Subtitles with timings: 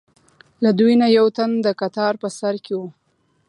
[0.63, 2.81] له دوی نه یو تن د کتار په سر کې و.